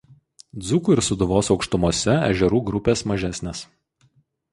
Dzūkų 0.61 0.95
ir 0.95 1.01
Sūduvos 1.07 1.49
aukštumose 1.55 2.15
ežerų 2.31 2.63
grupės 2.71 3.05
mažesnės. 3.13 3.63